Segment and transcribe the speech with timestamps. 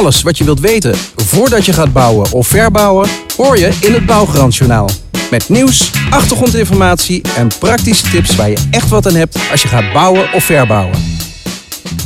[0.00, 4.06] Alles wat je wilt weten voordat je gaat bouwen of verbouwen, hoor je in het
[4.06, 4.90] Bouwgarantjournaal.
[5.30, 9.92] Met nieuws, achtergrondinformatie en praktische tips waar je echt wat aan hebt als je gaat
[9.92, 10.98] bouwen of verbouwen.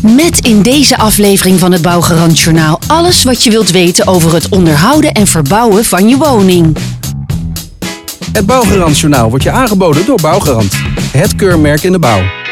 [0.03, 5.13] Met in deze aflevering van het Bouwgarantjournaal alles wat je wilt weten over het onderhouden
[5.13, 6.77] en verbouwen van je woning.
[8.33, 10.73] Het Bouwgarantjournaal wordt je aangeboden door Bouwgarant.
[11.11, 12.44] Het keurmerk in de bouw.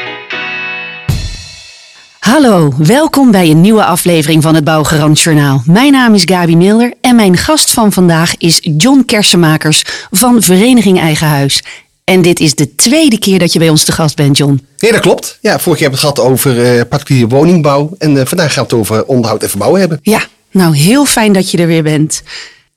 [2.23, 5.63] Hallo, welkom bij een nieuwe aflevering van het Bouwgarantjournaal.
[5.67, 11.01] Mijn naam is Gabi Milder en mijn gast van vandaag is John Kersenmakers van Vereniging
[11.01, 11.63] Eigen Huis.
[12.05, 14.67] En dit is de tweede keer dat je bij ons te gast bent, John.
[14.79, 15.39] Nee, dat klopt.
[15.41, 17.95] Ja, vorig jaar hebben we het gehad over eh, particuliere woningbouw.
[17.99, 19.99] En eh, vandaag gaan we het over onderhoud en verbouwen hebben.
[20.03, 22.23] Ja, nou heel fijn dat je er weer bent.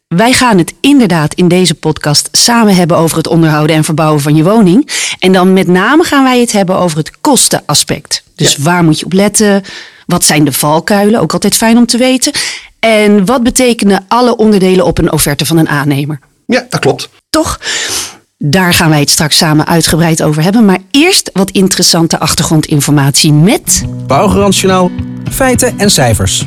[0.08, 4.36] Wij gaan het inderdaad in deze podcast samen hebben over het onderhouden en verbouwen van
[4.36, 4.90] je woning.
[5.20, 8.24] En dan met name gaan wij het hebben over het kostenaspect.
[8.36, 8.64] Dus Ja.
[8.64, 9.64] waar moet je op letten?
[10.06, 11.20] Wat zijn de valkuilen?
[11.20, 12.34] Ook altijd fijn om te weten.
[12.80, 16.20] En wat betekenen alle onderdelen op een offerte van een aannemer?
[16.48, 17.10] Ja, dat klopt.
[17.30, 17.60] Toch?
[18.38, 20.66] Daar gaan wij het straks samen uitgebreid over hebben.
[20.66, 24.92] Maar eerst wat interessante achtergrondinformatie met Bouwgarantjournaal,
[25.32, 26.46] feiten en cijfers.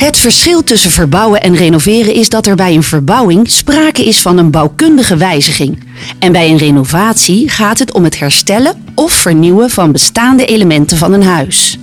[0.00, 4.38] Het verschil tussen verbouwen en renoveren is dat er bij een verbouwing sprake is van
[4.38, 5.84] een bouwkundige wijziging.
[6.18, 11.12] En bij een renovatie gaat het om het herstellen of vernieuwen van bestaande elementen van
[11.12, 11.78] een huis.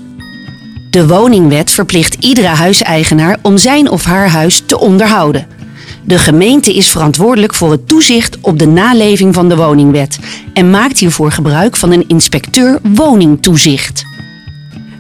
[0.90, 5.48] De woningwet verplicht iedere huiseigenaar om zijn of haar huis te onderhouden.
[6.04, 10.20] De gemeente is verantwoordelijk voor het toezicht op de naleving van de woningwet
[10.54, 14.07] en maakt hiervoor gebruik van een inspecteur woningtoezicht.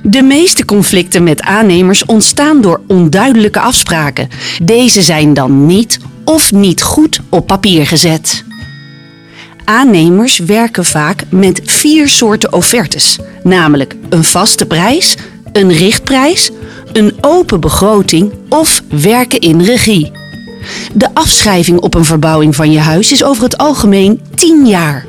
[0.09, 4.29] De meeste conflicten met aannemers ontstaan door onduidelijke afspraken.
[4.63, 8.43] Deze zijn dan niet of niet goed op papier gezet.
[9.63, 15.17] Aannemers werken vaak met vier soorten offertes, namelijk een vaste prijs,
[15.51, 16.51] een richtprijs,
[16.93, 20.11] een open begroting of werken in regie.
[20.93, 25.05] De afschrijving op een verbouwing van je huis is over het algemeen 10 jaar.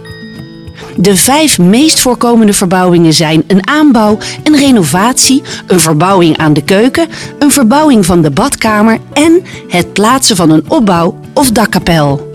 [1.01, 7.09] De vijf meest voorkomende verbouwingen zijn een aanbouw, een renovatie, een verbouwing aan de keuken,
[7.39, 12.33] een verbouwing van de badkamer en het plaatsen van een opbouw of dakkapel.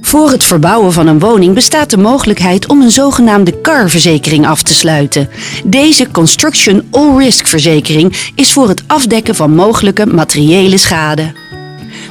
[0.00, 4.74] Voor het verbouwen van een woning bestaat de mogelijkheid om een zogenaamde CAR-verzekering af te
[4.74, 5.28] sluiten.
[5.64, 11.43] Deze Construction All Risk verzekering is voor het afdekken van mogelijke materiële schade.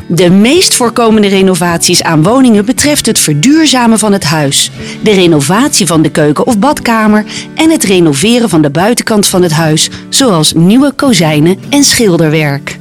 [0.07, 4.71] De meest voorkomende renovaties aan woningen betreft het verduurzamen van het huis,
[5.03, 7.25] de renovatie van de keuken of badkamer
[7.55, 12.77] en het renoveren van de buitenkant van het huis, zoals nieuwe kozijnen en schilderwerk.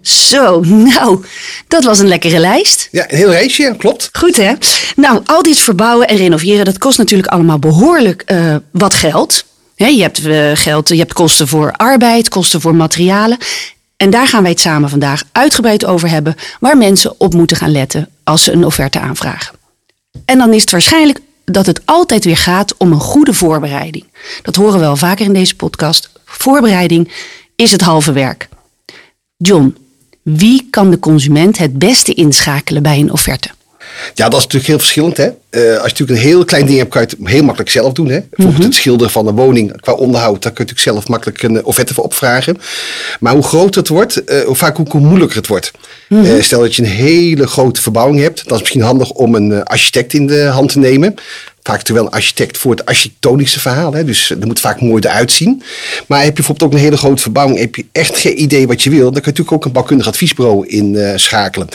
[0.00, 1.24] Zo, nou,
[1.68, 2.88] dat was een lekkere lijst.
[2.90, 4.08] Ja, een heel reisje, klopt.
[4.12, 4.52] Goed hè?
[4.96, 9.44] Nou, al dit verbouwen en renoveren, dat kost natuurlijk allemaal behoorlijk eh, wat geld.
[9.74, 13.38] Je hebt eh, geld, je hebt kosten voor arbeid, kosten voor materialen.
[13.98, 17.70] En daar gaan wij het samen vandaag uitgebreid over hebben, waar mensen op moeten gaan
[17.70, 19.54] letten als ze een offerte aanvragen.
[20.24, 24.04] En dan is het waarschijnlijk dat het altijd weer gaat om een goede voorbereiding.
[24.42, 26.10] Dat horen we wel vaker in deze podcast.
[26.24, 27.12] Voorbereiding
[27.56, 28.48] is het halve werk.
[29.36, 29.76] John,
[30.22, 33.50] wie kan de consument het beste inschakelen bij een offerte?
[34.14, 35.16] Ja, dat is natuurlijk heel verschillend.
[35.16, 35.28] Hè?
[35.50, 37.92] Eh, als je natuurlijk een heel klein ding hebt, kan je het heel makkelijk zelf
[37.92, 38.08] doen.
[38.08, 38.20] Hè?
[38.30, 41.56] Bijvoorbeeld het schilderen van een woning qua onderhoud, daar kun je natuurlijk zelf makkelijk een
[41.56, 42.58] eh, offerte voor opvragen.
[43.20, 45.70] Maar hoe groter het wordt, eh, hoe vaak hoe moeilijker het wordt.
[46.08, 49.34] Eh, stel dat je een hele grote verbouwing hebt, dan is het misschien handig om
[49.34, 51.14] een architect in de hand te nemen.
[51.68, 53.92] Vaak terwijl een architect voor het architectonische verhaal.
[53.92, 54.04] Hè?
[54.04, 55.62] Dus er moet vaak mooi eruit zien.
[56.06, 57.58] Maar heb je bijvoorbeeld ook een hele grote verbouwing.
[57.58, 59.00] Heb je echt geen idee wat je wil.
[59.00, 61.68] Dan kun je natuurlijk ook een bouwkundig adviesbureau inschakelen.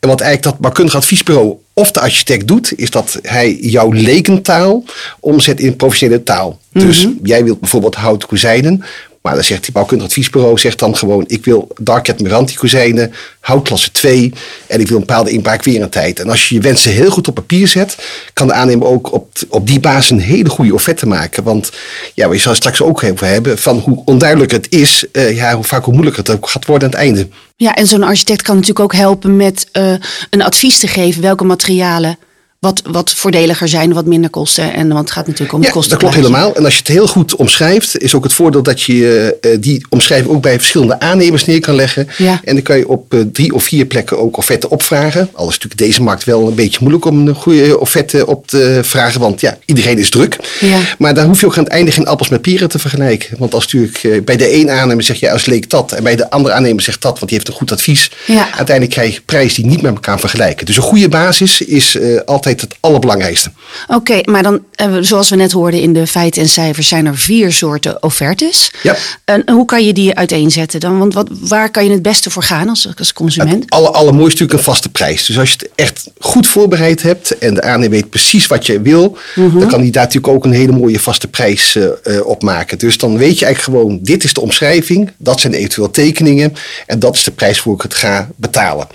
[0.00, 2.78] en wat eigenlijk dat bouwkundig adviesbureau of de architect doet.
[2.78, 4.84] Is dat hij jouw lekentaal
[5.20, 6.60] omzet in professionele taal.
[6.72, 8.84] Dus jij wilt bijvoorbeeld houten kozijnen.
[9.20, 11.24] Maar dan zegt die bouwkundig adviesbureau zegt dan gewoon...
[11.26, 14.32] ik wil Darket Meranti kozijnen, houtklasse 2...
[14.66, 16.20] en ik wil een bepaalde inbraakwerendheid.
[16.20, 17.96] En als je je wensen heel goed op papier zet...
[18.32, 21.42] kan de aannemer ook op, op die basis een hele goede offerte maken.
[21.42, 21.70] Want
[22.14, 23.58] ja, we zal straks ook hebben...
[23.58, 25.04] van hoe onduidelijk het is...
[25.12, 27.28] eh, ja, hoe vaak hoe moeilijker het ook gaat worden aan het einde.
[27.56, 29.92] Ja, en zo'n architect kan natuurlijk ook helpen met eh,
[30.30, 32.18] een advies te geven welke materialen
[32.60, 34.74] wat, wat voordeliger zijn, wat minder kosten.
[34.74, 35.90] En want het gaat natuurlijk om Ja, de kosten.
[35.90, 36.54] dat klopt helemaal.
[36.54, 39.86] En als je het heel goed omschrijft, is ook het voordeel dat je eh, die
[39.88, 42.08] omschrijving ook bij verschillende aannemers neer kan leggen.
[42.18, 42.40] Ja.
[42.44, 45.28] En dan kan je op eh, drie of vier plekken ook offerte opvragen.
[45.32, 48.80] Al is natuurlijk deze markt wel een beetje moeilijk om een goede offerte op te
[48.82, 50.36] vragen, want ja, iedereen is druk.
[50.60, 50.78] Ja.
[50.98, 53.38] Maar daar hoef je ook aan het einde geen appels met peren te vergelijken.
[53.38, 56.16] Want als natuurlijk eh, bij de een aannemer zeg je als leek dat, en bij
[56.16, 58.10] de andere aannemer zegt dat, want die heeft een goed advies.
[58.26, 58.44] Ja.
[58.44, 60.66] Uiteindelijk krijg je prijs die niet met elkaar vergelijken.
[60.66, 63.52] Dus een goede basis is eh, altijd het allerbelangrijkste.
[63.88, 67.16] Oké, maar dan, eh, zoals we net hoorden in de feiten en cijfers, zijn er
[67.18, 68.70] vier soorten offertes.
[68.82, 68.96] Ja.
[69.24, 70.98] En hoe kan je die uiteenzetten dan?
[70.98, 73.62] Want wat, waar kan je het beste voor gaan als, als consument?
[73.64, 75.26] Het alle, allermooiste is natuurlijk een vaste prijs.
[75.26, 78.80] Dus als je het echt goed voorbereid hebt en de aannemer weet precies wat je
[78.80, 79.58] wil, Mhm.
[79.58, 82.78] dan kan hij daar natuurlijk ook een hele mooie vaste prijs eh, eh, op maken.
[82.78, 86.54] Dus dan weet je eigenlijk gewoon, dit is de omschrijving, dat zijn eventueel tekeningen
[86.86, 88.86] en dat is de prijs voor ik het ga betalen.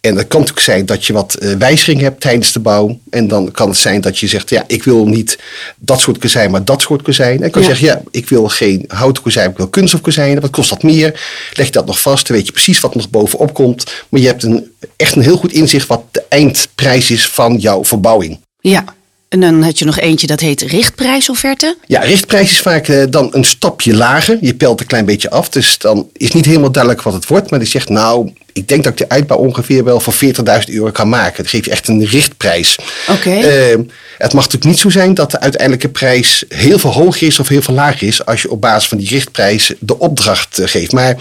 [0.00, 2.98] En dat kan natuurlijk zijn dat je wat wijziging hebt tijdens de bouw.
[3.10, 5.38] En dan kan het zijn dat je zegt, ja, ik wil niet
[5.76, 7.38] dat soort kozijn, maar dat soort kozijn.
[7.40, 7.68] En ik kan Ja.
[7.68, 10.40] zeggen, ja, ik wil geen houten kozijn, ik wil kunststof kozijnen.
[10.42, 11.20] Wat kost dat meer?
[11.54, 13.84] Leg je dat nog vast, dan weet je precies wat er nog bovenop komt.
[14.08, 17.84] Maar je hebt een, echt een heel goed inzicht wat de eindprijs is van jouw
[17.84, 18.38] verbouwing.
[18.60, 18.84] Ja.
[19.28, 21.76] En dan had je nog eentje dat heet richtprijsofferte.
[21.86, 24.38] Ja, richtprijs is vaak eh, dan een stapje lager.
[24.40, 27.50] Je pelt een klein beetje af, dus dan is niet helemaal duidelijk wat het wordt.
[27.50, 30.90] Maar die zegt, nou, ik denk dat ik de uitbouw ongeveer wel voor 40.000 euro
[30.90, 31.36] kan maken.
[31.36, 32.78] Dan geef je echt een richtprijs.
[33.08, 33.30] Oké.
[33.30, 33.78] Eh,
[34.18, 37.48] het mag natuurlijk niet zo zijn dat de uiteindelijke prijs heel veel hoger is of
[37.48, 38.26] heel veel lager is.
[38.26, 40.92] Als je op basis van die richtprijs de opdracht eh, geeft.
[40.92, 41.16] Maar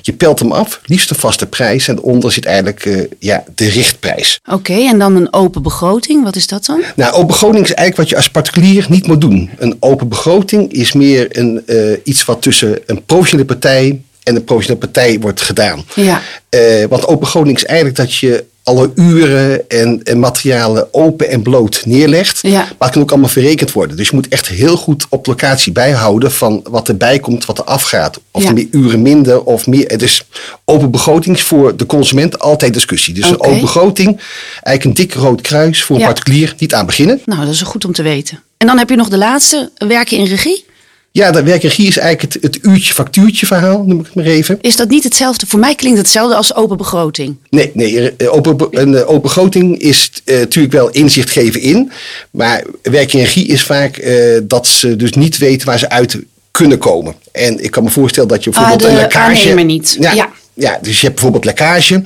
[0.00, 1.88] je pelt hem af, liefst een vaste prijs.
[1.88, 4.40] En onder zit eigenlijk eh, ja, de richtprijs.
[4.50, 6.24] Oké, en dan een open begroting.
[6.24, 6.82] Wat is dat dan?
[6.96, 9.50] Nou, open begroting is eigenlijk wat je als particulier niet moet doen.
[9.58, 14.44] Een open begroting is meer een, eh, iets wat tussen een professionele partij en een
[14.44, 15.84] professionele partij wordt gedaan.
[15.94, 16.22] Ja.
[16.48, 21.42] Eh, want open begroting is eigenlijk dat je alle uren en, en materialen open en
[21.42, 22.38] bloot neerlegt.
[22.42, 22.50] Ja.
[22.50, 23.96] Maar het kan ook allemaal verrekend worden.
[23.96, 27.64] Dus je moet echt heel goed op locatie bijhouden van wat erbij komt, wat er
[27.64, 28.20] afgaat.
[28.30, 28.48] Of Ja.
[28.48, 29.86] er meer uren minder of meer.
[29.86, 30.24] Het is
[30.64, 33.14] open begroting is voor de consument altijd discussie.
[33.14, 34.20] Dus een open begroting,
[34.62, 37.20] eigenlijk een dik rood kruis voor een particulier, niet aan beginnen.
[37.24, 38.42] Nou, dat is goed om te weten.
[38.56, 40.64] En dan heb je nog de laatste, werken in regie.
[41.14, 44.58] Ja, dat werkregie is eigenlijk het, het uurtje-factuurtje verhaal, noem ik het maar even.
[44.60, 45.46] Is dat niet hetzelfde?
[45.46, 47.36] Voor mij klinkt het hetzelfde als open begroting.
[47.50, 51.60] Nee, nee eh, open, be- een eh, open begroting is eh, natuurlijk wel inzicht geven
[51.60, 51.92] in.
[52.30, 56.18] Maar werkregie is vaak eh, dat ze dus niet weten waar ze uit
[56.50, 57.14] kunnen komen.
[57.32, 59.40] En ik kan me voorstellen dat je bijvoorbeeld Ah, de een lekkage...
[59.40, 59.96] aannemer niet.
[60.00, 60.30] Ja, Ja.
[60.54, 60.78] ja.
[60.82, 62.02] dus je hebt bijvoorbeeld lekkage.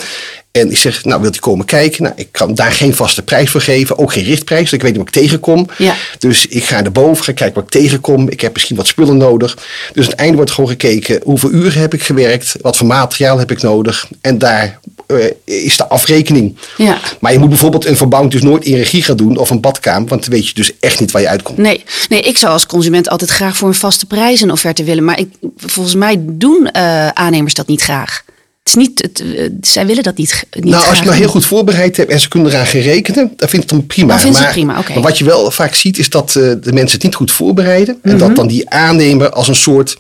[0.57, 2.03] En ik zeg, nou wilt u komen kijken?
[2.03, 3.99] Nou, ik kan daar geen vaste prijs voor geven.
[3.99, 4.63] Ook geen richtprijs.
[4.63, 5.67] Dus ik weet niet wat ik tegenkom.
[5.79, 5.95] Ja.
[6.19, 8.29] Dus ik ga naar boven, ga kijken wat ik tegenkom.
[8.29, 9.55] Ik heb misschien wat spullen nodig.
[9.93, 12.55] Dus aan het einde wordt gewoon gekeken hoeveel uren heb ik gewerkt.
[12.61, 14.09] Wat voor materiaal heb ik nodig.
[14.21, 16.57] En daar eh, is de afrekening.
[16.77, 16.99] Ja.
[17.21, 19.37] Maar je moet bijvoorbeeld een verbouwing dus nooit in regie gaan doen.
[19.37, 20.09] Of een badkamer.
[20.09, 21.59] Want dan weet je dus echt niet waar je uitkomt.
[21.59, 25.05] Nee, nee, ik zou als consument altijd graag voor een vaste prijs een offerte willen.
[25.05, 28.25] Maar ik, volgens mij doen eh, aannemers dat niet graag.
[28.67, 31.45] Is niet, het, eh, zij willen dat niet, niet Nou, als je maar heel goed
[31.45, 34.17] voorbereid hebt en ze kunnen eraan gaan rekenen, dan vind ik het dan prima.
[34.23, 34.93] Dan maar, prima, oké.
[34.93, 37.99] maar wat je wel vaak ziet, is dat eh, de mensen het niet goed voorbereiden.
[38.03, 38.19] En Mhm.
[38.19, 39.97] dat dan die aannemer als een soort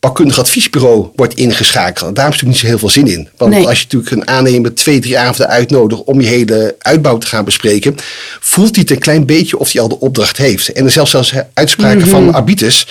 [0.00, 2.16] bouwkundig adviesbureau wordt ingeschakeld.
[2.16, 3.28] Daar is natuurlijk niet zo heel veel zin in.
[3.36, 3.66] Want Nee.
[3.66, 7.44] als je natuurlijk een aannemer twee, drie avonden uitnodigt om je hele uitbouw te gaan
[7.44, 7.94] bespreken,
[8.40, 10.72] voelt hij het een klein beetje of hij al de opdracht heeft.
[10.72, 12.08] En er zelfs zelfs uitspraken Mhm.
[12.08, 12.86] van arbiters.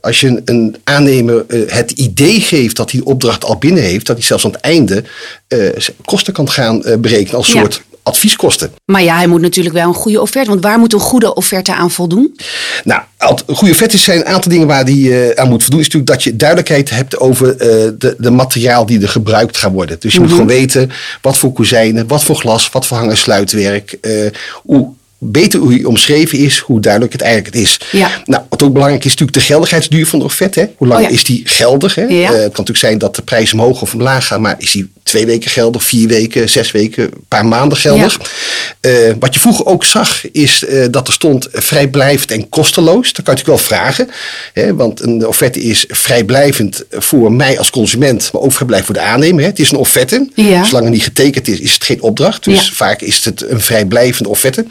[0.00, 3.82] Als je een, een aannemer eh, het idee geeft dat hij de opdracht al binnen
[3.82, 5.04] heeft, dat hij zelfs aan het einde
[5.48, 5.58] eh,
[6.04, 7.60] kosten kan gaan eh, berekenen als Ja.
[7.60, 8.70] soort advieskosten.
[8.84, 10.50] Maar ja, hij moet natuurlijk wel een goede offerte.
[10.50, 12.36] Want waar moet een goede offerte aan voldoen?
[12.84, 15.80] Nou, alt- goede vettes zijn een aantal dingen waar die eh, aan moet voldoen.
[15.80, 19.96] Is natuurlijk dat je duidelijkheid hebt over de, de materiaal die er gebruikt gaan worden.
[20.00, 20.90] Dus je moet gewoon weten
[21.22, 23.98] wat voor kozijnen, wat voor glas, wat voor hang- en sluitwerk.
[24.62, 24.88] hoe
[25.22, 27.80] beter hoe je omschreven is, hoe duidelijk het eigenlijk het is.
[27.92, 28.10] Ja.
[28.24, 30.60] Nou, wat ook belangrijk is natuurlijk de geldigheidsduur van de offerte.
[30.60, 30.66] Hè?
[30.76, 31.14] Hoe lang Oh ja.
[31.14, 31.94] is die geldig?
[31.94, 32.02] Hè?
[32.02, 32.08] Ja.
[32.08, 34.90] Eh, het kan natuurlijk zijn dat de prijs omhoog of omlaag gaat, maar is die
[35.02, 38.20] twee weken geldig, vier weken, zes weken, een paar maanden geldig?
[38.80, 43.12] Eh, wat je vroeger ook zag, is eh, dat er stond vrijblijvend en kosteloos.
[43.12, 44.08] Dat kan je natuurlijk wel vragen,
[44.52, 44.74] hè?
[44.74, 49.40] want een offerte is vrijblijvend voor mij als consument, maar ook vrijblijvend voor de aannemer.
[49.40, 49.46] Hè?
[49.48, 50.28] Het is een offerte.
[50.34, 52.44] Zolang het niet getekend is, is het geen opdracht.
[52.44, 52.64] Dus.
[52.64, 52.74] Mhm.
[52.74, 54.64] vaak is het een vrijblijvende offerte.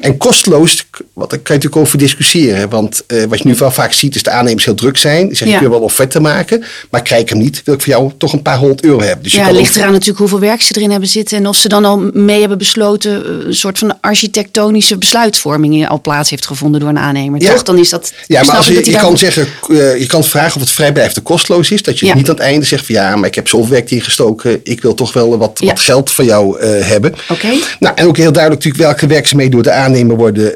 [0.00, 2.68] En kosteloos, wat, daar kan je natuurlijk over discussiëren.
[2.68, 5.26] Want eh, wat je nu wel vaak ziet, is de aannemers heel druk zijn.
[5.26, 5.54] Die zeggen, Ja.
[5.54, 7.62] ik wil wel een offerte maken, maar krijg ik hem niet.
[7.64, 9.22] Wil ik voor jou toch een paar honderd euro hebben.
[9.22, 11.38] Dus Ja, kan ligt ook- eraan natuurlijk hoeveel werk ze erin hebben zitten.
[11.38, 13.24] En of ze dan al mee hebben besloten.
[13.24, 17.42] eh, een soort van architectonische besluitvorming al plaats heeft gevonden door een aannemer.
[17.42, 17.52] Ja.
[17.52, 17.62] Toch?
[17.62, 18.12] Dan is dat.
[18.26, 21.70] Ja, maar als je, je kan zeggen, eh, je kan vragen of het vrijblijvend kosteloos
[21.70, 21.82] is.
[21.82, 22.14] Dat je Ja.
[22.14, 24.60] niet aan het einde zegt van ja, maar ik heb zoveel werk in gestoken.
[24.62, 27.14] Ik wil toch wel wat, geld van jou hebben.
[27.28, 27.48] Oké.
[27.78, 30.52] Nou, en ook heel duidelijk natuurlijk welke werkzaamheden door de aannemer worden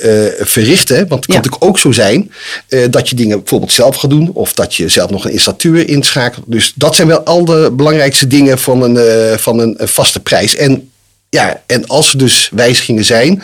[0.50, 0.88] verricht.
[0.88, 0.96] Hè?
[1.06, 1.40] Want het kan Ja.
[1.40, 2.32] natuurlijk ook zo zijn
[2.68, 4.30] eh, dat je dingen bijvoorbeeld zelf gaat doen.
[4.32, 6.44] Of dat je zelf nog een installateur inschakelt.
[6.46, 10.20] Dus dat zijn wel al de belangrijkste dingen van een, eh, van een, een vaste
[10.20, 10.56] prijs.
[10.56, 10.90] En
[11.30, 13.42] ja, en als er dus wijzigingen zijn,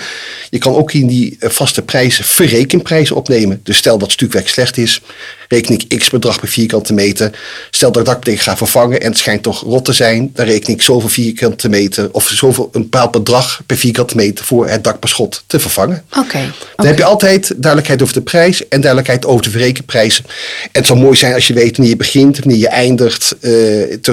[0.50, 3.61] je kan ook in die eh, vaste prijs verrekenprijzen opnemen.
[3.62, 5.00] Dus stel dat stukwerk slecht is,
[5.48, 7.30] reken ik x bedrag per vierkante meter.
[7.70, 10.72] Stel dat ik dakbedekking ga vervangen en het schijnt toch rot te zijn, dan reken
[10.72, 15.44] ik zoveel vierkante meter of zoveel een bepaald bedrag per vierkante meter voor het dakperschot
[15.46, 16.04] te vervangen.
[16.18, 16.52] Oké.
[16.76, 20.24] Dan heb je altijd duidelijkheid over de prijs en duidelijkheid over de verrekenprijzen.
[20.62, 23.36] En het zou mooi zijn als je weet wanneer je begint, wanneer je eindigt.
[23.40, 23.50] eh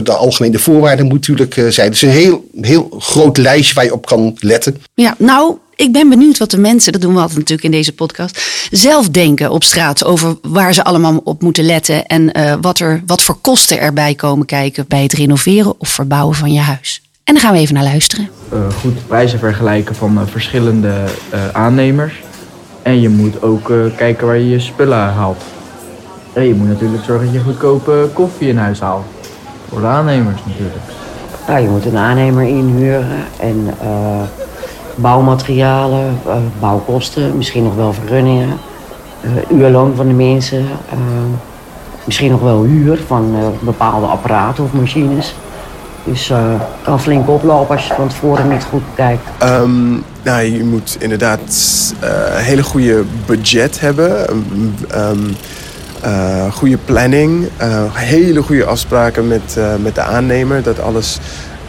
[0.03, 1.89] de algemene voorwaarden moet natuurlijk eh, zijn.
[1.91, 4.81] Dus een heel, heel groot lijstje waar je op kan letten.
[4.93, 7.93] Ja, nou, ik ben benieuwd wat de mensen, dat doen we altijd natuurlijk in deze
[7.93, 12.79] podcast, zelf denken op straat over waar ze allemaal op moeten letten en eh, wat,
[12.79, 17.01] er, wat voor kosten erbij komen kijken bij het renoveren of verbouwen van je huis.
[17.23, 18.29] En dan gaan we even naar luisteren.
[18.51, 22.13] eh, goed prijzen vergelijken van eh, verschillende eh, aannemers.
[22.81, 25.41] En je moet ook eh, kijken waar je je spullen haalt.
[26.33, 29.05] En je moet natuurlijk zorgen dat je goedkope koffie in huis haalt.
[29.69, 30.75] Voor de aannemers natuurlijk.
[31.47, 34.21] Ja, je moet een aannemer inhuren en eh,
[34.95, 38.57] bouwmaterialen, eh, bouwkosten, misschien nog wel vergunningen,
[39.21, 40.97] eh, uurloon van de mensen, eh,
[42.03, 45.35] misschien nog wel huur van bepaalde apparaten of machines.
[46.03, 46.37] Dus eh
[46.81, 49.21] kan flink oplopen als je het van tevoren niet goed bekijkt.
[49.39, 49.91] Ehm,
[50.23, 51.39] nou, je moet inderdaad
[51.99, 54.27] een hele goede budget hebben.
[54.89, 55.17] Ehm,
[56.01, 57.49] eh, goede planning.
[57.93, 60.63] hele goede afspraken met, met de aannemer.
[60.63, 61.19] Dat alles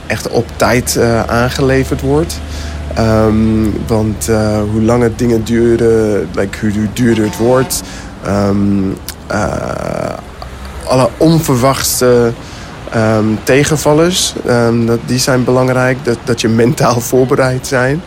[0.07, 2.41] echt op tijd aangeleverd wordt.
[2.95, 7.83] Ehm, want eh, hoe langer dingen duren, like, hoe duurder het wordt.
[9.27, 10.17] eh,
[10.87, 12.33] alle onverwachte
[12.91, 14.35] ehm, tegenvallers,
[14.87, 16.05] dat, die zijn belangrijk.
[16.05, 18.03] Dat, dat je mentaal voorbereid zijn.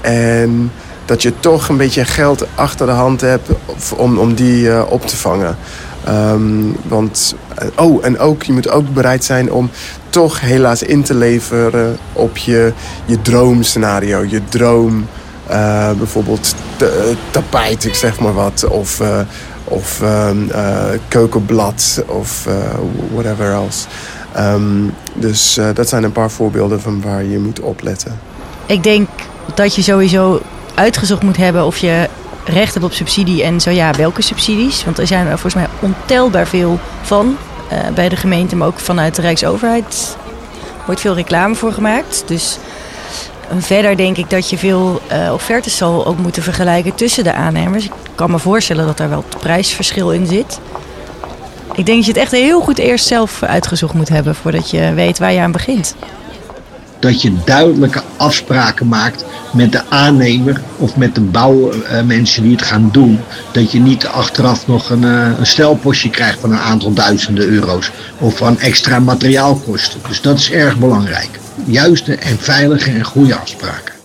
[0.00, 0.70] En
[1.04, 3.48] dat je toch een beetje geld achter de hand hebt
[3.96, 5.56] om, om die eh, op te vangen.
[6.88, 7.34] Want,
[7.76, 9.70] oh, en ook, je moet ook bereid zijn om
[10.08, 12.72] toch helaas in te leveren op je,
[13.04, 14.24] je droomscenario.
[14.28, 15.06] Je droom,
[15.46, 16.88] eh, bijvoorbeeld eh,
[17.30, 18.64] tapijt, ik zeg maar wat.
[18.68, 19.20] Of, eh,
[19.68, 22.54] of ehm, eh, keukenblad of eh,
[23.12, 23.86] whatever else.
[24.32, 28.20] Ehm, dus eh, dat zijn een paar voorbeelden van waar je moet opletten.
[28.66, 29.08] Ik denk
[29.54, 30.40] dat je sowieso
[30.74, 32.08] uitgezocht moet hebben of je
[32.44, 34.84] recht hebt op subsidie en zo ja, welke subsidies.
[34.84, 37.47] Want er zijn er volgens mij ontelbaar veel van eh,
[37.94, 40.16] bij de gemeente, maar ook vanuit de Rijksoverheid
[40.84, 42.22] wordt veel reclame voor gemaakt.
[42.26, 42.58] Dus
[43.48, 47.32] en verder denk ik dat je veel eh, offertes zal ook moeten vergelijken tussen de
[47.32, 47.84] aannemers.
[47.84, 50.60] Ik kan me voorstellen dat daar wel het prijsverschil in zit.
[51.74, 54.92] Ik denk dat je het echt heel goed eerst zelf uitgezocht moet hebben voordat je
[54.94, 55.94] weet waar je aan begint.
[56.98, 62.88] Dat je duidelijke afspraken maakt met de aannemer of met de bouwmensen die het gaan
[62.92, 63.20] doen.
[63.52, 67.90] Dat je niet achteraf nog een, eh, een stelpostje krijgt van een aantal duizenden euro's
[68.18, 70.00] of van extra materiaalkosten.
[70.08, 71.30] Dus dat is erg belangrijk.
[71.64, 73.97] Juiste en veilige en goede afspraken.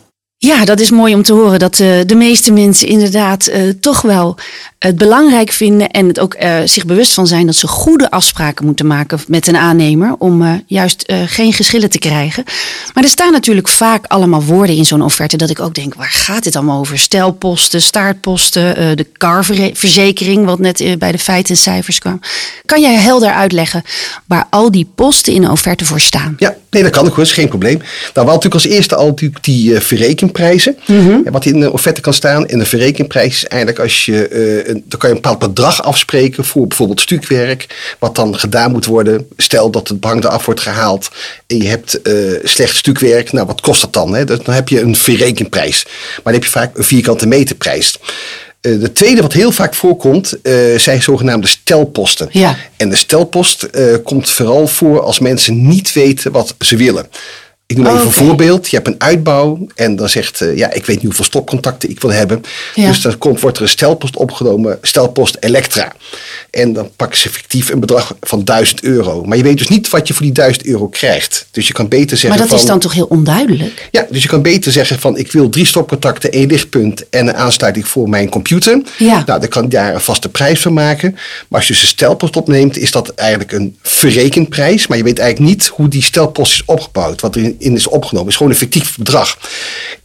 [0.46, 4.02] Ja, dat is mooi om te horen dat eh, de meeste mensen inderdaad eh, toch
[4.02, 4.38] wel
[4.80, 8.66] het belangrijk vinden en het ook eh, zich bewust van zijn dat ze goede afspraken
[8.66, 12.44] moeten maken met een aannemer om juist geen geschillen te krijgen.
[12.94, 16.12] Maar er staan natuurlijk vaak allemaal woorden in zo'n offerte dat ik ook denk, waar
[16.12, 17.00] gaat dit allemaal over?
[17.00, 22.20] Stelposten, staartposten, de carverzekering, wat net bij de feiten en cijfers kwam.
[22.66, 23.84] Kan jij helder uitleggen
[24.26, 26.36] waar al die posten in een offerte voor staan?
[26.38, 27.78] Ja, nee, dat kan ook, is geen probleem.
[27.78, 30.78] Nou, we hadden natuurlijk als eerste al natuurlijk die eh, verrekenprijzen.
[31.26, 32.48] En wat in de offerte kan staan.
[32.48, 35.84] En de verrekenprijs is eigenlijk als je, eh, een, dan kan je een bepaald bedrag
[35.84, 37.96] afspreken voor bijvoorbeeld stukwerk.
[38.00, 39.28] Wat dan gedaan moet worden.
[39.38, 41.10] Stel dat het behang eraf wordt gehaald
[41.48, 42.14] en je hebt eh,
[42.44, 43.32] slecht stukwerk.
[43.32, 44.16] Nou, wat kost dat dan?
[44.16, 44.26] Hè?
[44.26, 45.84] Dus Dan heb je een verrekenprijs.
[45.86, 48.00] Maar dan heb je vaak een vierkante meterprijs.
[48.64, 52.28] Eh, de tweede wat heel vaak voorkomt, eh, zijn zogenaamde stelposten.
[52.32, 52.58] Ja.
[52.78, 57.08] En de stelpost eh, komt vooral voor als mensen niet weten wat ze willen.
[57.74, 58.70] Ik noem even een voorbeeld.
[58.70, 62.02] Je hebt een uitbouw en dan zegt, eh, ja, ik weet niet hoeveel stopcontacten ik
[62.02, 62.42] wil hebben.
[62.76, 62.88] Ja.
[62.88, 65.94] Dus dan komt, wordt er een stelpost opgenomen, stelpost Elektra.
[66.50, 69.24] En dan pakken ze fictief een bedrag van 1000 euro.
[69.24, 71.48] Maar je weet dus niet wat je voor die 1000 euro krijgt.
[71.52, 72.58] Dus je kan beter zeggen Maar dat van...
[72.58, 73.88] is dan toch heel onduidelijk?
[73.92, 77.36] Ja, dus je kan beter zeggen van ik wil drie stopcontacten, één lichtpunt en een
[77.36, 78.82] aansluiting voor mijn computer.
[78.98, 79.24] Ja.
[79.26, 81.12] Nou, dan kan ik daar een vaste prijs van maken.
[81.48, 84.88] Maar als je dus een stelpost opneemt, is dat eigenlijk een verrekenprijs.
[84.88, 87.22] Maar je weet eigenlijk niet hoe die stelpost is opgebouwd.
[87.22, 88.30] Wat erin is opgenomen.
[88.30, 89.38] Is gewoon een fictief bedrag.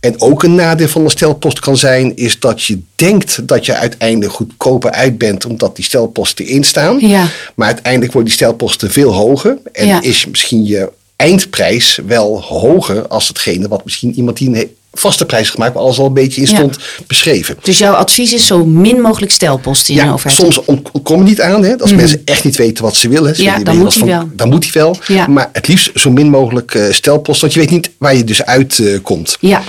[0.01, 3.75] En ook een nadeel van een stelpost kan zijn, is dat je denkt dat je
[3.75, 6.99] uiteindelijk goedkoper uit bent, omdat die stelposten erin staan.
[7.01, 7.27] Ja.
[7.55, 9.59] Maar uiteindelijk worden die stelposten veel hoger.
[9.73, 10.03] En Ja.
[10.03, 15.51] is misschien je eindprijs wel hoger als hetgene wat misschien iemand die een vaste prijs
[15.51, 16.57] gemaakt, maar alles al een beetje in Ja.
[16.57, 17.57] stond beschreven.
[17.63, 21.41] Dus jouw advies is zo min mogelijk stelposten in een Ja, soms ontkom je niet
[21.41, 21.65] aan.
[21.65, 21.79] Hè?
[21.79, 23.37] Als mensen echt niet weten wat ze willen.
[23.37, 24.29] ze Ja, dan moet van- wel.
[24.33, 24.97] Dan moet hij wel.
[25.07, 25.27] Ja.
[25.27, 27.41] Maar het liefst zo min mogelijk eh, stelpost.
[27.41, 29.37] Want je weet niet waar je dus uitkomt.
[29.41, 29.63] Ja.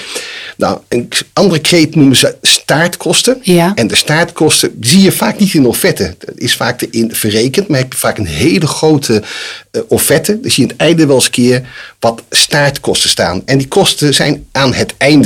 [0.58, 3.38] Nou, een andere kreet noemen ze staartkosten.
[3.42, 3.72] Ja.
[3.76, 6.16] En de staartkosten zie je vaak niet in de offerte.
[6.20, 9.24] Dat is vaak erin verrekend, maar heb je vaak een hele grote
[9.72, 10.40] eh, offerte.
[10.42, 11.68] Dan zie je aan het einde wel eens een keer
[12.00, 13.42] wat staartkosten staan.
[13.46, 15.19] En die kosten zijn aan het einde.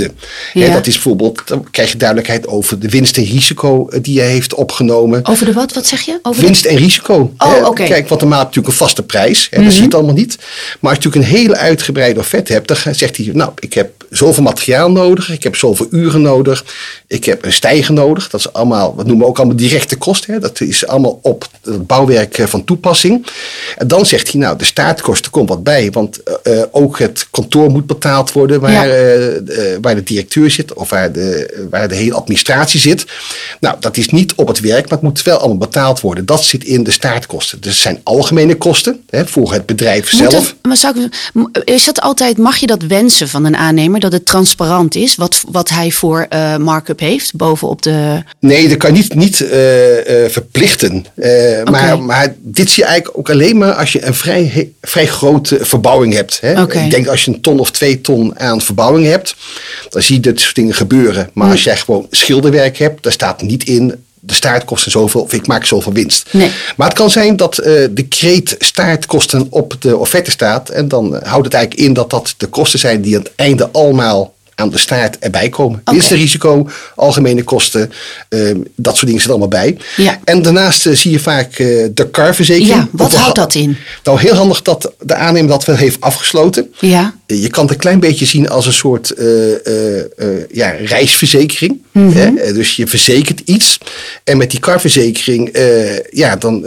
[0.53, 0.73] Ja.
[0.73, 4.21] Dat is bijvoorbeeld, dan krijg je duidelijkheid over de winst en risico eh, die je
[4.21, 5.25] heeft opgenomen.
[5.25, 5.73] Over de wat?
[5.73, 6.19] Wat zeg je?
[6.21, 7.33] Over de- Winst en risico.
[7.37, 7.83] Oh, oké.
[7.83, 9.47] Kijk, want heb je natuurlijk een vaste prijs.
[9.49, 10.37] Hè, Dat zie je het allemaal niet.
[10.79, 13.91] Maar als je natuurlijk een hele uitgebreide offerte hebt, dan zegt hij, nou, ik heb
[14.09, 16.65] zoveel materiaal nodig, ik heb zoveel uren nodig,
[17.07, 18.29] ik heb een stijger nodig.
[18.29, 20.33] Dat is allemaal, wat noemen we ook allemaal directe kosten.
[20.33, 20.39] Hè.
[20.39, 23.25] Dat is allemaal op het bouwwerk eh, van toepassing.
[23.77, 27.69] En dan zegt hij, nou, de staartkosten komt wat bij, want eh, ook het kantoor
[27.69, 29.79] moet betaald worden waar, Ja.
[29.83, 33.05] Waar de directeur zit of waar de, waar de hele administratie zit.
[33.59, 36.25] Nou, dat is niet op het werk, maar het moet wel allemaal betaald worden.
[36.25, 37.61] Dat zit in de staartkosten.
[37.61, 40.55] Dus het zijn algemene kosten hè, voor het bedrijf Moet zelf.
[40.61, 41.11] maar zou ik,
[41.63, 43.99] is dat altijd, mag je dat wensen van een aannemer?
[43.99, 48.23] Dat het transparant is wat, wat hij voor eh markup heeft bovenop de.
[48.39, 51.05] Nee, dat kan je niet, niet eh, eh, verplichten.
[51.71, 55.07] Maar, maar dit zie je eigenlijk ook alleen maar als je een vrij, he- vrij
[55.07, 56.37] grote verbouwing hebt.
[56.41, 56.61] Hè?
[56.83, 59.35] Ik denk als je een ton of twee ton aan verbouwing hebt,
[59.89, 61.29] dan zie je dit soort dingen gebeuren.
[61.33, 64.03] Maar als jij gewoon schilderwerk hebt, daar staat niet in.
[64.25, 66.27] De staartkosten zoveel, of ik maak zoveel winst.
[66.31, 66.51] Nee.
[66.75, 70.69] Maar het kan zijn dat eh, de kreet staartkosten op de offerte staat.
[70.69, 73.31] En dan eh, houdt het eigenlijk in dat dat de kosten zijn die aan het
[73.35, 75.79] einde allemaal aan de staart erbij komen.
[75.79, 75.91] Oké.
[75.91, 77.91] Winstenrisico, algemene kosten,
[78.29, 78.39] eh,
[78.75, 79.77] dat soort dingen zitten allemaal bij.
[79.95, 80.19] Ja.
[80.23, 81.55] En daarnaast eh, zie je vaak
[81.93, 82.75] de carverzekering.
[82.75, 83.77] Ja, wat houdt dat in?
[84.03, 86.73] Nou, heel handig dat de aannemer dat wel heeft afgesloten.
[86.79, 87.13] Ja.
[87.25, 91.81] Je kan het een klein beetje zien als een soort eh, eh, eh, ja, reisverzekering.
[91.91, 92.17] Mhm.
[92.17, 92.53] hè?
[92.53, 93.77] Dus je verzekert iets.
[94.23, 95.57] En met die carverzekering,
[96.11, 96.65] ja, dan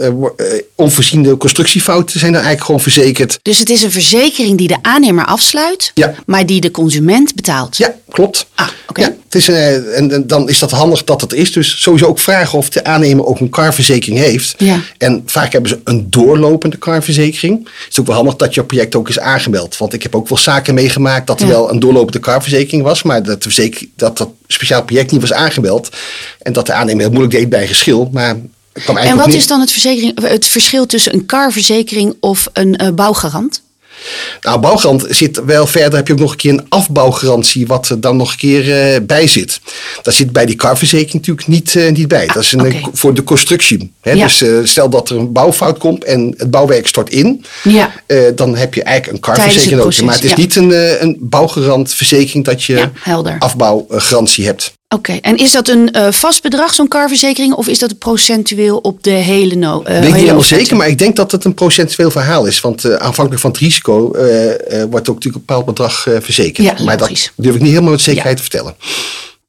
[0.75, 3.39] onvoorziene constructiefouten zijn dan eigenlijk gewoon verzekerd.
[3.41, 6.15] Dus het is een verzekering die de aannemer afsluit, Ja.
[6.25, 7.77] maar die de consument betaalt.
[7.77, 8.47] Ja, klopt.
[8.55, 9.01] Ah, oké.
[9.01, 11.51] Ja, het is, eh, en, en dan is dat handig dat het is.
[11.51, 14.55] Dus sowieso ook vragen of de aannemer ook een carverzekering heeft.
[14.57, 14.79] Ja.
[14.97, 17.63] En vaak hebben ze een doorlopende carverzekering.
[17.63, 19.77] Het is ook wel handig dat je project ook is aangemeld.
[19.77, 21.51] Want ik heb ook wel zaken meegemaakt dat er Ja.
[21.51, 23.03] wel een doorlopende carverzekering was.
[23.03, 25.89] Maar dat, verzeker- dat dat speciaal project niet was aangemeld.
[26.41, 28.09] En dat de aannemer heel moeilijk deed bij een geschil.
[28.13, 28.35] Maar
[28.73, 32.89] het En wat is dan het, verzekering, het verschil tussen een carverzekering of een eh,
[32.91, 33.61] bouwgarant?
[34.41, 35.95] Nou, bouwgarant zit wel verder.
[35.95, 39.01] Heb je ook nog een keer een afbouwgarantie, wat er dan nog een keer eh,
[39.01, 39.59] bij zit.
[40.01, 42.27] Dat zit bij die carverzekering natuurlijk niet, eh, niet bij.
[42.27, 43.91] dat is een, eh, voor de constructie.
[44.01, 44.11] Hè?
[44.11, 44.27] Ja.
[44.27, 47.45] Dus stel dat er een bouwfout komt en het bouwwerk stort in.
[47.63, 47.91] Ja.
[48.35, 50.01] dan heb je eigenlijk een carverzekering nodig.
[50.01, 50.37] Maar het is ja.
[50.37, 52.89] niet een, een bouwgarantverzekering dat je
[53.39, 54.76] afbouwgarantie hebt.
[54.95, 59.03] Oké, en is dat een eh, vast bedrag, zo'n carverzekering, of is dat procentueel op
[59.03, 61.53] de hele no eh, Ik weet niet helemaal zeker, maar ik denk dat het een
[61.53, 62.61] procentueel verhaal is.
[62.61, 64.11] Want eh, aanvankelijk van het risico
[64.89, 66.67] wordt ook natuurlijk een bepaald bedrag verzekerd.
[66.67, 67.31] Ja, maar dat logisch.
[67.35, 68.75] durf ik niet helemaal met zekerheid te vertellen.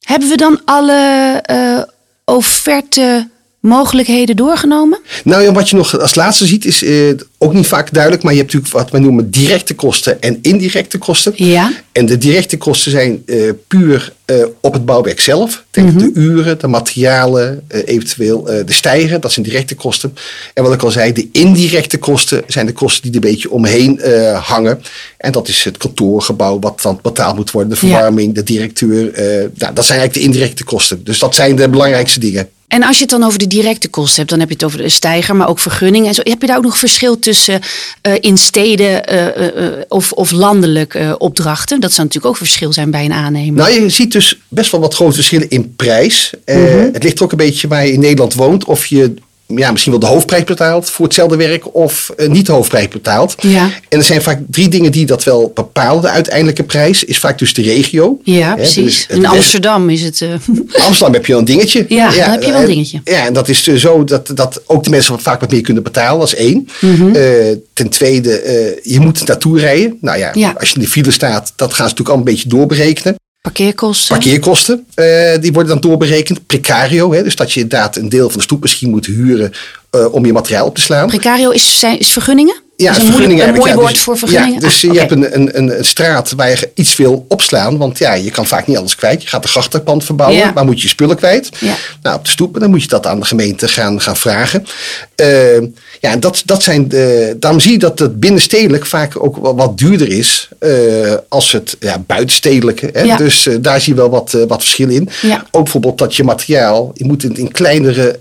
[0.00, 1.82] Hebben we dan alle eh
[2.24, 3.28] offerte
[3.60, 5.00] mogelijkheden doorgenomen?
[5.24, 6.92] Nou ja, wat je nog als laatste ziet is eh,
[7.38, 10.98] ook niet vaak duidelijk, maar je hebt natuurlijk wat we noemen directe kosten en indirecte
[10.98, 11.32] kosten.
[11.36, 11.72] Ja.
[11.92, 13.36] En de directe kosten zijn eh,
[13.68, 15.64] puur eh, op het bouwwerk zelf.
[15.70, 15.98] Denk Mhm.
[15.98, 20.14] de uren, de materialen, eventueel de stijgen, dat zijn directe kosten.
[20.54, 23.50] En wat ik al zei, de indirecte kosten zijn de kosten die er een beetje
[23.50, 24.00] omheen
[24.42, 24.82] hangen.
[25.18, 27.92] En dat is het kantoorgebouw wat dan betaald moet worden, de Ja.
[27.92, 29.02] verwarming, de directeur.
[29.54, 31.04] nou, dat zijn eigenlijk de indirecte kosten.
[31.04, 32.48] Dus dat zijn de belangrijkste dingen.
[32.68, 34.78] En als je het dan over de directe kosten hebt, dan heb je het over
[34.78, 36.20] de stijger, maar ook vergunningen en zo.
[36.24, 37.60] Heb je daar ook nog verschil tussen
[38.00, 41.80] eh, in steden eh, eh, of, of landelijk opdrachten?
[41.80, 43.62] Dat zou natuurlijk ook verschil zijn bij een aannemer.
[43.62, 46.32] Nou, je ziet dus best wel wat grote verschillen in prijs.
[46.44, 46.88] Mhm.
[46.92, 48.64] Het ligt er ook een beetje waar je in Nederland woont.
[48.64, 49.14] Of je
[49.56, 53.34] ja, misschien wel de hoofdprijs betaalt voor hetzelfde werk of eh, niet de hoofdprijs betaalt.
[53.40, 53.70] Ja.
[53.88, 56.02] En er zijn vaak drie dingen die dat wel bepalen.
[56.02, 58.18] De uiteindelijke prijs is vaak dus de regio.
[58.24, 59.06] ja, Hè, precies.
[59.06, 60.20] dus in Amsterdam is het.
[60.22, 60.28] eh,
[60.86, 61.84] Amsterdam heb je wel een dingetje.
[61.88, 63.00] Ja, dan heb je wel een en- dingetje.
[63.04, 65.82] Ja, en dat is dus zo dat, dat ook de mensen vaak wat meer kunnen
[65.82, 66.18] betalen.
[66.20, 66.68] Dat is één.
[66.80, 67.14] Mhm.
[67.14, 68.30] Eh, ten tweede,
[68.82, 69.98] je moet naartoe rijden.
[70.00, 70.54] Nou ja, Ja.
[70.58, 73.14] als je in de file staat, dat gaan ze natuurlijk al een beetje doorberekenen.
[73.48, 74.16] Parkeerkosten.
[74.16, 76.46] Parkeerkosten, eh, die worden dan doorberekend.
[76.46, 79.52] Precario, hè, dus dat je inderdaad een deel van de stoep misschien moet huren
[79.90, 81.08] eh, om je materiaal op te slaan.
[81.08, 82.62] Precario is, zijn, is vergunningen?
[82.84, 83.76] Ja, is een, vergunningen moeilijk- een mooi ja.
[83.76, 84.54] woord Dus- voor vergunningen.
[84.60, 87.76] Ja, dus Ah, je hebt een, een, een, straat waar je iets wil opslaan.
[87.78, 89.22] Want ja, je kan vaak niet alles kwijt.
[89.22, 90.38] Je gaat een grachtenpand verbouwen.
[90.38, 90.52] Ja.
[90.52, 91.48] Waar moet je je spullen kwijt?
[91.60, 91.74] Ja.
[92.02, 92.60] Nou, op de stoepen.
[92.60, 94.64] Dan moet je dat aan de gemeente gaan, gaan vragen.
[95.14, 95.60] Eh,
[96.00, 99.78] ja, dat, dat zijn de, daarom zie je dat het binnenstedelijk vaak ook wel wat
[99.78, 100.48] duurder is.
[100.58, 102.90] eh, als het ja, buitenstedelijke.
[102.92, 103.02] Hè?
[103.02, 103.16] Ja.
[103.16, 105.08] Dus eh, daar zie je wel wat, eh, wat verschil in.
[105.22, 105.44] Ja.
[105.50, 108.20] Ook bijvoorbeeld dat je materiaal, je moet het in kleinere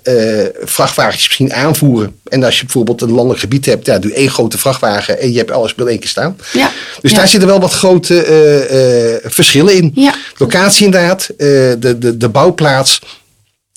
[0.63, 2.15] vrachtwagentjes misschien aanvoeren.
[2.23, 5.37] En als je bijvoorbeeld een landelijk gebied hebt, ja, doe één grote vrachtwagen en je
[5.37, 6.37] hebt alles in één keer staan.
[6.53, 6.71] Ja.
[7.01, 7.17] Dus Ja.
[7.17, 9.91] daar zitten wel wat grote eh, eh, verschillen in.
[9.95, 10.13] Ja.
[10.37, 11.37] Locatie inderdaad, eh,
[11.79, 13.01] de, de, de bouwplaats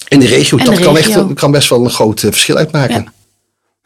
[0.08, 0.58] en de regio.
[0.58, 1.26] En dat de kan, regio.
[1.28, 2.94] echt, kan best wel een groot verschil uitmaken.
[2.94, 3.12] Ja.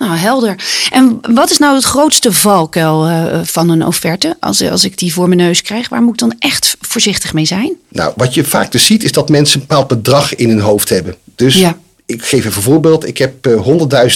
[0.07, 0.57] Nou, helder.
[0.91, 3.09] En wat is nou het grootste valkuil
[3.45, 4.37] van een offerte?
[4.41, 7.45] Als, als ik die voor mijn neus krijg, waar moet ik dan echt voorzichtig mee
[7.45, 7.73] zijn?
[7.89, 10.89] Nou, wat je vaak dus ziet is dat mensen een bepaald bedrag in hun hoofd
[10.89, 11.15] hebben.
[11.37, 11.77] Dus Ja.
[12.07, 13.07] Ik geef even een voorbeeld.
[13.07, 13.67] Ik heb eh,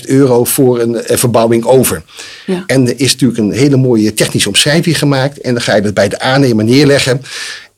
[0.00, 2.02] 100.000 euro voor een eh, verbouwing over.
[2.46, 2.64] Ja.
[2.66, 5.40] En er is natuurlijk een hele mooie technische omschrijving gemaakt.
[5.40, 7.22] En dan ga je dat bij de aannemer neerleggen.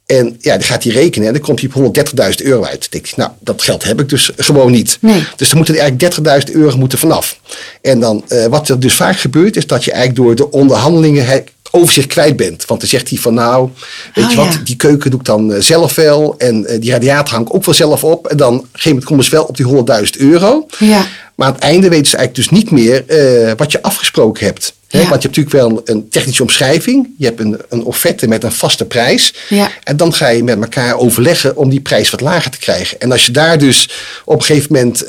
[0.07, 2.81] En ja, dan gaat hij rekenen en dan komt hij op 130.000 euro uit.
[2.81, 4.99] Dan denk ik, nou, dat geld heb ik dus gewoon niet.
[5.01, 5.25] Nee.
[5.37, 7.41] Dus er moeten er eigenlijk 30.000 euro moeten vanaf.
[7.83, 11.27] En dan, eh, wat er dus vaak gebeurt, is dat je eigenlijk door de onderhandelingen
[11.71, 12.67] overzicht kwijt bent.
[12.67, 13.69] Want dan zegt hij van nou,
[14.15, 14.61] weet Oh, je wat, ja.
[14.65, 16.35] die keuken doe ik dan eh, zelf wel.
[16.39, 18.27] En eh, die radiator hang ik ook wel zelf op.
[18.27, 19.67] En dan op een gegeven moment komen ze wel op die
[20.05, 20.67] 100.000 euro.
[20.79, 21.07] Ja.
[21.35, 24.75] Maar aan het einde weten ze eigenlijk dus niet meer eh, wat je afgesproken hebt.
[24.89, 25.09] Hè, Ja.
[25.09, 27.09] Want je hebt natuurlijk wel een, technische omschrijving.
[27.19, 29.35] Je hebt een, een offerte met een vaste prijs.
[29.49, 29.71] Ja.
[29.85, 33.01] En dan ga je met elkaar overleggen om die prijs wat lager te krijgen.
[33.01, 33.89] En als je daar dus
[34.25, 35.05] op een gegeven moment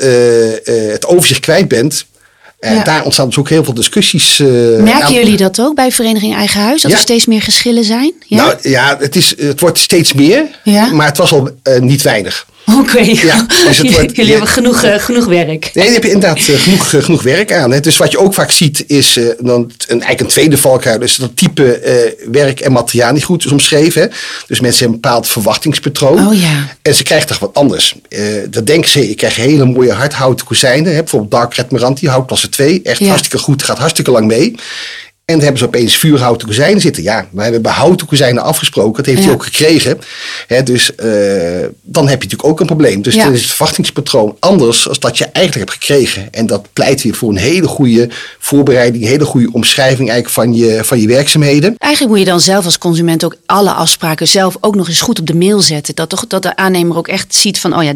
[0.92, 2.04] het overzicht kwijt bent.
[2.70, 2.84] Ja.
[2.84, 4.40] Daar ontstaan dus ook heel veel discussies.
[4.40, 6.82] eh, Merken aan- jullie dat ook bij Vereniging Eigen Huis?
[6.82, 6.96] Dat Ja.
[6.96, 8.12] er steeds meer geschillen zijn?
[8.26, 8.36] Ja?
[8.36, 10.44] Nou ja, het, is, het wordt steeds meer.
[10.64, 10.92] Ja.
[10.92, 12.46] Maar het was al eh, niet weinig.
[12.80, 12.98] Oké.
[12.98, 14.30] Ja, dus wordt- jullie ja.
[14.30, 15.70] hebben genoeg, eh, genoeg werk.
[15.74, 17.70] Nee, daar heb je inderdaad eh, genoeg, eh, genoeg werk aan.
[17.70, 17.80] Hè.
[17.80, 20.98] Dus wat je ook vaak ziet is dan een, eigenlijk een tweede valkuil.
[20.98, 21.80] Dus dat type
[22.30, 24.02] werk en materiaal niet goed is omschreven.
[24.02, 24.08] hè.
[24.46, 26.26] Dus mensen hebben een bepaald verwachtingspatroon.
[26.26, 26.68] Oh ja.
[26.82, 27.94] En ze krijgen toch wat anders.
[28.50, 30.92] Dan denken ze, ik krijg hele mooie hardhouten kozijnen.
[30.94, 30.98] Hè.
[30.98, 32.80] Bijvoorbeeld Dark Red Meranti, houtklasse 2.
[32.82, 34.54] Echt hartstikke goed, gaat hartstikke lang mee.
[35.24, 37.02] En dan hebben ze opeens vuurhouten kozijnen zitten.
[37.02, 38.96] Ja, wij hebben houten kozijnen afgesproken.
[38.96, 39.24] Dat heeft Ja.
[39.24, 39.98] hij ook gekregen.
[40.46, 41.06] Hè, dus eh,
[41.82, 43.02] dan heb je natuurlijk ook een probleem.
[43.02, 43.24] Dus Ja.
[43.24, 46.28] dan is het verwachtingspatroon anders als dat je eigenlijk hebt gekregen.
[46.32, 48.08] En dat pleit weer voor een hele goede
[48.38, 51.74] voorbereiding, een hele goede omschrijving eigenlijk van je, van je werkzaamheden.
[51.78, 55.20] Eigenlijk moet je dan zelf als consument ook alle afspraken zelf ook nog eens goed
[55.20, 55.94] op de mail zetten.
[55.94, 57.92] Dat, toch, dat de aannemer ook echt ziet van, oh ja,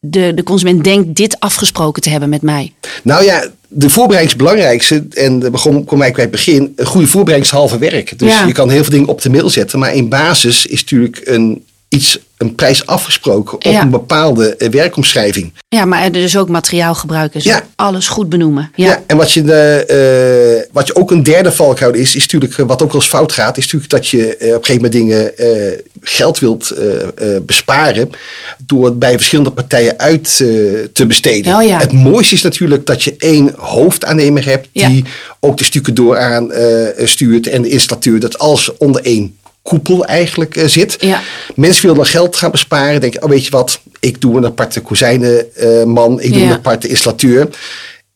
[0.00, 2.72] de, de consument denkt dit afgesproken te hebben met mij.
[3.02, 3.44] Nou ja,
[3.76, 5.06] de voorbereiding is het belangrijkste.
[5.10, 6.72] En we begon- kom eigenlijk bij het begin.
[6.76, 8.18] Een goede voorbereiding is halve werk.
[8.18, 8.46] Dus Ja.
[8.46, 9.78] je kan heel veel dingen op de mail zetten.
[9.78, 13.82] Maar in basis is natuurlijk een, iets, een prijs afgesproken op Ja.
[13.82, 15.52] een bepaalde eh, werkomschrijving.
[15.68, 17.40] Ja, maar er dus ook materiaal gebruiken.
[17.40, 17.62] Dus Ja.
[17.76, 18.70] alles goed benoemen.
[18.74, 18.86] Ja.
[18.86, 19.02] Ja.
[19.06, 19.84] en wat je, de,
[20.64, 23.32] eh, wat je ook een derde valkuil is, is natuurlijk, eh, wat ook eens fout
[23.32, 27.02] gaat, is natuurlijk dat je eh, op een gegeven moment dingen eh, geld wilt eh,
[27.02, 28.10] eh, besparen
[28.66, 30.46] door het bij verschillende partijen uit eh,
[30.92, 31.54] te besteden.
[31.56, 31.78] Oh ja.
[31.78, 35.04] Het mooiste is natuurlijk dat je één hoofdaannemer hebt die
[35.40, 39.36] ook de stukken door aan eh, stuurt en de installateur, dat alles onder één
[39.68, 40.96] koepel eigenlijk eh, zit.
[41.00, 41.20] Ja.
[41.54, 43.00] Mensen willen dan geld gaan besparen.
[43.00, 46.46] Denken, oh weet je wat, ik doe een aparte kozijnenman, ik doe Ja.
[46.46, 47.48] een aparte installateur.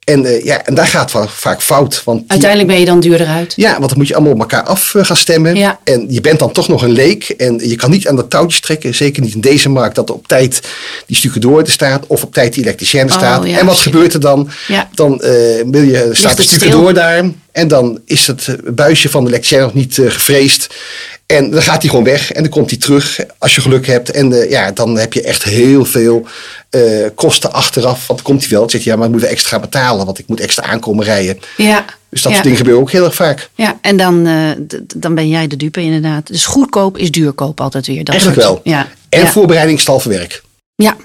[0.05, 2.03] En, eh, ja, en daar gaat het vaak fout.
[2.05, 3.53] Want die- Uiteindelijk ben je dan duurder uit.
[3.57, 5.55] ja, want dan moet je allemaal op elkaar af eh, gaan stemmen.
[5.57, 5.79] Ja.
[5.85, 7.29] En je bent dan toch nog een leek.
[7.29, 8.95] En je kan niet aan de touwtjes trekken.
[8.95, 9.95] Zeker niet in deze markt.
[9.95, 10.61] Dat er op tijd
[11.07, 12.05] die stucadoor er staat.
[12.07, 13.47] Of op tijd die elektricien Oh, staat.
[13.47, 13.83] ja, en wat shit.
[13.93, 14.49] gebeurt er dan?
[14.69, 14.89] Ja.
[14.95, 15.31] Dan eh,
[15.67, 17.25] wil je, staat de stucadoor daar.
[17.59, 20.75] En dan is het eh, buisje van de elektricien nog niet eh, gevreesd.
[21.27, 22.33] En dan gaat hij gewoon weg.
[22.33, 24.11] En dan komt hij terug als je geluk hebt.
[24.11, 26.27] En eh, ja, dan heb je echt heel veel
[27.15, 28.07] kosten achteraf.
[28.07, 28.61] Want komt hij wel.
[28.61, 30.07] Dan zegt hij, ja, maar ik moet weer extra betalen.
[30.07, 31.39] Want ik moet extra aankomen rijden.
[31.57, 31.85] Ja.
[32.09, 32.31] Dus dat ja.
[32.31, 33.49] soort dingen gebeuren ook heel erg vaak.
[33.55, 34.25] Ja, en dan,
[34.97, 36.27] dan ben jij de dupe inderdaad.
[36.27, 38.05] Dus goedkoop is duurkoop altijd weer.
[38.05, 38.73] Dat Eigenlijk soort- wel.
[38.75, 38.89] Ja.
[39.09, 39.31] En ja.
[39.31, 40.43] voorbereiding is halve werk.
[40.75, 40.97] ja.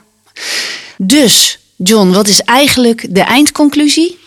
[0.97, 4.19] Dus, John, wat is eigenlijk de eindconclusie?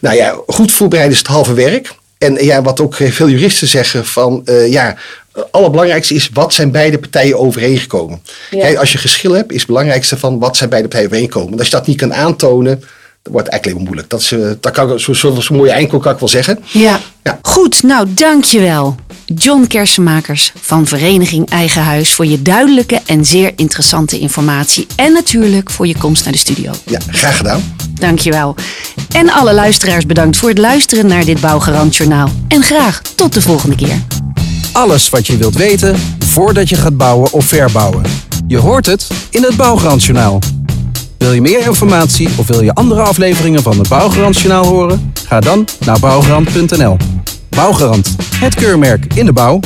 [0.00, 1.94] Nou ja, goed voorbereiden is het halve werk.
[2.18, 4.96] En eh, ja, wat ook eh, veel juristen zeggen van eh, ja,
[5.32, 8.22] het allerbelangrijkste is wat zijn beide partijen overeengekomen.
[8.50, 11.58] Kijk, als je geschil hebt, is het belangrijkste van wat zijn beide partijen overeengekomen.
[11.58, 12.82] Als je dat niet kan aantonen,
[13.24, 14.10] dan wordt het eigenlijk alleen maar moeilijk.
[14.10, 16.58] Dat, is, eh, dat kan ik, zo'n zo, zo mooie ik wel zeggen.
[16.72, 17.00] Ja.
[17.22, 17.38] Ja.
[17.42, 18.96] Goed, nou dankjewel.
[19.26, 24.86] John Kersenmakers van Vereniging Eigen Huis voor je duidelijke en zeer interessante informatie.
[24.96, 26.72] En natuurlijk voor je komst naar de studio.
[26.84, 27.76] Ja, graag gedaan.
[27.94, 28.54] Dankjewel.
[29.14, 32.28] En alle luisteraars bedankt voor het luisteren naar dit Bouwgarant Journaal.
[32.48, 34.02] En graag tot de volgende keer.
[34.72, 38.02] Alles wat je wilt weten voordat je gaat bouwen of verbouwen.
[38.46, 40.38] Je hoort het in het Bouwgarantjournaal.
[41.18, 45.12] Wil je meer informatie of wil je andere afleveringen van het Bouwgarantjournaal horen?
[45.26, 46.96] Ga dan naar bouwgarant.nl.
[47.54, 49.60] Bouwgarant, het keurmerk in de bouw.